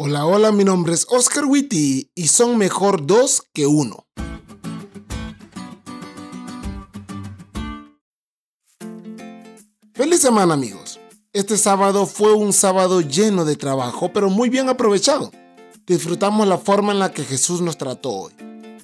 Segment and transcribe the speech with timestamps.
[0.00, 4.06] Hola, hola, mi nombre es Oscar Witty y son mejor dos que uno.
[9.94, 11.00] Feliz semana amigos.
[11.32, 15.32] Este sábado fue un sábado lleno de trabajo, pero muy bien aprovechado.
[15.84, 18.32] Disfrutamos la forma en la que Jesús nos trató hoy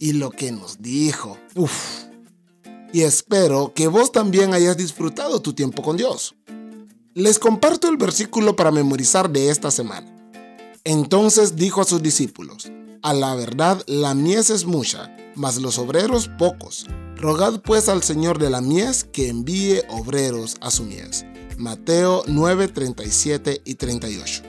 [0.00, 1.38] y lo que nos dijo.
[2.92, 6.34] Y espero que vos también hayas disfrutado tu tiempo con Dios.
[7.14, 10.13] Les comparto el versículo para memorizar de esta semana.
[10.86, 16.28] Entonces dijo a sus discípulos, A la verdad la mies es mucha, mas los obreros
[16.38, 16.86] pocos.
[17.16, 21.24] Rogad pues al Señor de la mies que envíe obreros a su mies.
[21.56, 24.42] Mateo 9, 37 y 38.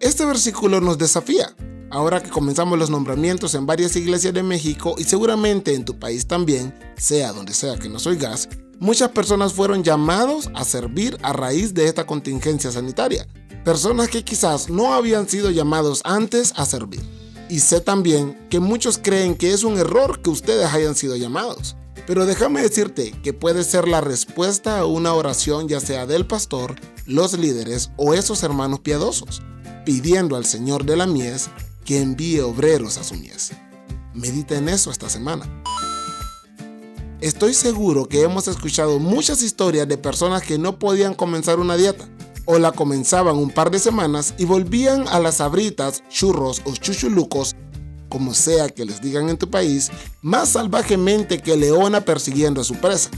[0.00, 1.54] Este versículo nos desafía.
[1.88, 6.26] Ahora que comenzamos los nombramientos en varias iglesias de México y seguramente en tu país
[6.26, 8.48] también, sea donde sea que nos oigas,
[8.80, 13.28] muchas personas fueron llamados a servir a raíz de esta contingencia sanitaria
[13.64, 17.00] personas que quizás no habían sido llamados antes a servir.
[17.48, 21.76] Y sé también que muchos creen que es un error que ustedes hayan sido llamados.
[22.06, 26.74] Pero déjame decirte que puede ser la respuesta a una oración ya sea del pastor,
[27.06, 29.42] los líderes o esos hermanos piadosos,
[29.86, 31.48] pidiendo al Señor de la mies
[31.86, 33.52] que envíe obreros a su mies.
[34.12, 35.48] Medita en eso esta semana.
[37.20, 42.06] Estoy seguro que hemos escuchado muchas historias de personas que no podían comenzar una dieta
[42.46, 47.56] o la comenzaban un par de semanas y volvían a las abritas, churros o chuchulucos,
[48.08, 49.90] como sea que les digan en tu país,
[50.22, 53.10] más salvajemente que leona persiguiendo a su presa.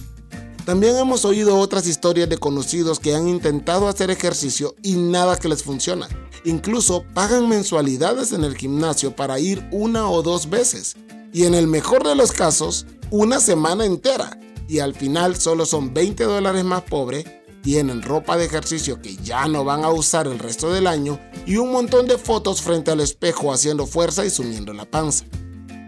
[0.64, 5.48] También hemos oído otras historias de conocidos que han intentado hacer ejercicio y nada que
[5.48, 6.08] les funciona.
[6.44, 10.96] Incluso pagan mensualidades en el gimnasio para ir una o dos veces.
[11.32, 14.40] Y en el mejor de los casos, una semana entera.
[14.68, 19.48] Y al final solo son 20 dólares más pobre tienen ropa de ejercicio que ya
[19.48, 23.00] no van a usar el resto del año y un montón de fotos frente al
[23.00, 25.24] espejo haciendo fuerza y sumiendo la panza.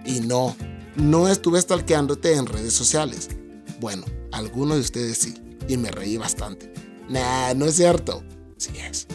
[0.05, 0.57] Y no,
[0.97, 3.29] no estuve stalkeándote en redes sociales.
[3.79, 5.35] Bueno, algunos de ustedes sí,
[5.69, 6.75] y me reí bastante.
[7.09, 8.25] Nah, no es cierto.
[8.57, 9.07] Sí es.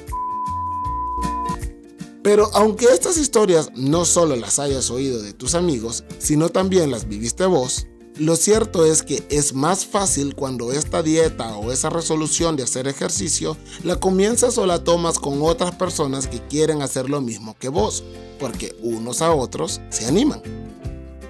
[2.23, 7.09] Pero aunque estas historias no solo las hayas oído de tus amigos, sino también las
[7.09, 7.88] viviste vos,
[8.18, 12.88] lo cierto es que es más fácil cuando esta dieta o esa resolución de hacer
[12.88, 17.69] ejercicio la comienzas o la tomas con otras personas que quieren hacer lo mismo que
[17.69, 18.03] vos,
[18.40, 20.41] porque unos a otros se animan.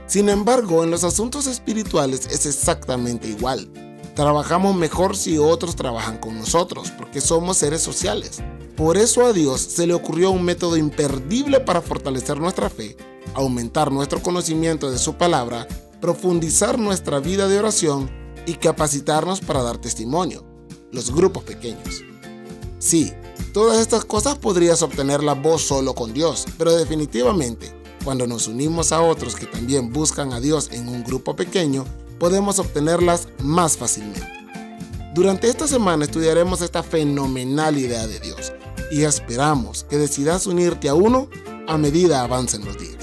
[0.08, 3.70] Sin embargo, en los asuntos espirituales es exactamente igual.
[4.14, 8.42] Trabajamos mejor si otros trabajan con nosotros, porque somos seres sociales.
[8.76, 12.98] Por eso a Dios se le ocurrió un método imperdible para fortalecer nuestra fe,
[13.34, 15.68] aumentar nuestro conocimiento de su palabra
[16.04, 18.12] profundizar nuestra vida de oración
[18.46, 20.44] y capacitarnos para dar testimonio,
[20.92, 22.04] los grupos pequeños.
[22.78, 23.14] Sí,
[23.54, 29.00] todas estas cosas podrías obtenerlas vos solo con Dios, pero definitivamente, cuando nos unimos a
[29.02, 31.86] otros que también buscan a Dios en un grupo pequeño,
[32.20, 34.28] podemos obtenerlas más fácilmente.
[35.16, 38.52] Durante esta semana estudiaremos esta fenomenal idea de Dios
[38.92, 41.30] y esperamos que decidas unirte a uno
[41.66, 43.03] a medida avancen los días.